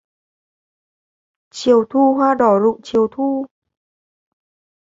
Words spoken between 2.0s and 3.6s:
hoa đỏ rụng chiều thu